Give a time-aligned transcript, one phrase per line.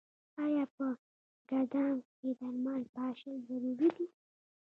[0.43, 0.85] آیا په
[1.49, 4.05] ګدام کې درمل پاشل ضروري دي؟